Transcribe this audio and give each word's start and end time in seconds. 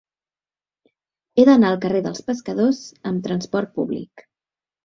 He 1.35 1.45
d'anar 1.51 1.69
al 1.71 1.77
carrer 1.85 2.01
dels 2.07 2.25
Pescadors 2.31 2.83
amb 3.11 3.25
trasport 3.29 3.75
públic. 3.79 4.29